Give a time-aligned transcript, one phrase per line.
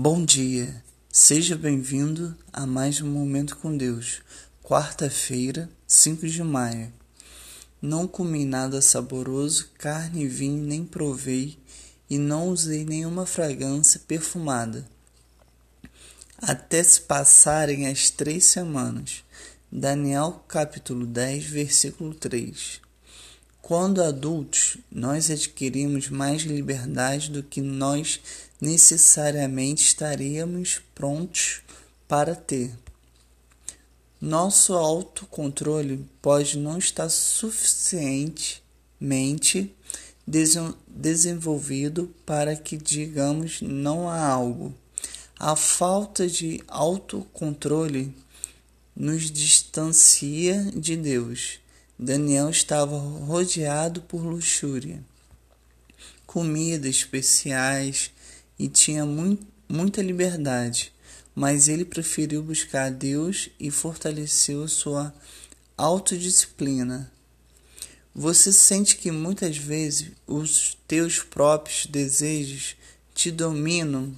[0.00, 4.22] Bom dia, seja bem-vindo a mais um Momento com Deus,
[4.62, 6.92] quarta-feira, 5 de maio.
[7.82, 11.58] Não comi nada saboroso, carne e vinho nem provei,
[12.08, 14.88] e não usei nenhuma fragrância perfumada.
[16.40, 19.24] Até se passarem as três semanas.
[19.70, 22.80] Daniel capítulo 10, versículo 3.
[23.60, 28.18] Quando adultos, nós adquirimos mais liberdade do que nós
[28.60, 31.60] necessariamente estaríamos prontos
[32.06, 32.72] para ter.
[34.20, 39.72] Nosso autocontrole pode não estar suficientemente
[40.88, 44.74] desenvolvido para que digamos não a algo.
[45.38, 48.12] A falta de autocontrole
[48.96, 51.60] nos distancia de Deus
[52.00, 55.02] Daniel estava rodeado por luxúria,
[56.24, 58.12] comidas especiais
[58.56, 59.04] e tinha
[59.68, 60.92] muita liberdade,
[61.34, 65.12] mas ele preferiu buscar a Deus e fortaleceu sua
[65.76, 67.12] autodisciplina.
[68.14, 72.76] Você sente que muitas vezes os teus próprios desejos
[73.12, 74.16] te dominam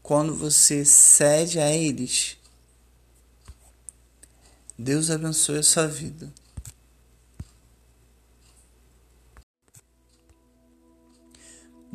[0.00, 2.36] quando você cede a eles?
[4.78, 6.32] Deus abençoe a sua vida.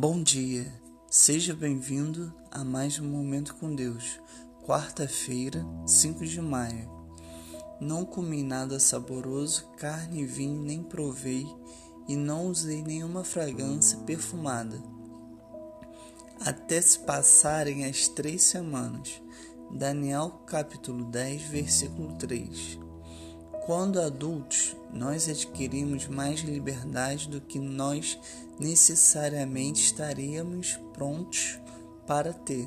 [0.00, 0.72] Bom dia,
[1.10, 4.20] seja bem-vindo a mais um Momento com Deus,
[4.64, 6.88] quarta-feira, 5 de maio.
[7.80, 11.44] Não comi nada saboroso, carne e vinho nem provei,
[12.08, 14.80] e não usei nenhuma fragrância perfumada.
[16.42, 19.20] Até se passarem as três semanas.
[19.72, 22.87] Daniel capítulo 10, versículo 3.
[23.68, 28.18] Quando adultos, nós adquirimos mais liberdade do que nós
[28.58, 31.60] necessariamente estaríamos prontos
[32.06, 32.66] para ter.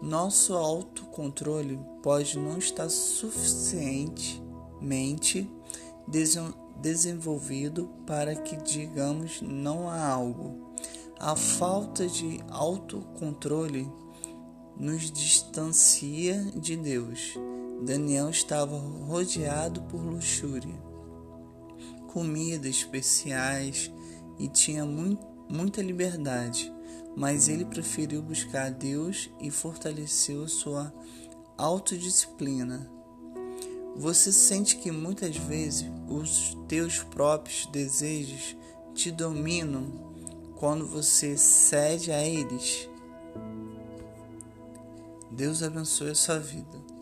[0.00, 5.50] Nosso autocontrole pode não estar suficientemente
[6.80, 10.76] desenvolvido para que digamos não a algo.
[11.18, 13.90] A falta de autocontrole
[14.76, 17.36] nos distancia de Deus
[17.82, 20.78] Daniel estava rodeado por luxúria,
[22.12, 23.90] comidas especiais
[24.38, 26.72] e tinha muita liberdade,
[27.16, 30.92] mas ele preferiu buscar a Deus e fortaleceu sua
[31.56, 32.90] autodisciplina.
[33.96, 38.56] Você sente que muitas vezes os teus próprios desejos
[38.94, 40.12] te dominam
[40.56, 42.88] quando você cede a eles?
[45.30, 46.99] Deus abençoe a sua vida.